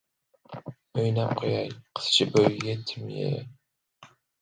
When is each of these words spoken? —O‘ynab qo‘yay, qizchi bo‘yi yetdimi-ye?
—O‘ynab 1.01 1.35
qo‘yay, 1.43 1.71
qizchi 2.01 2.29
bo‘yi 2.35 2.57
yetdimi-ye? 2.73 3.33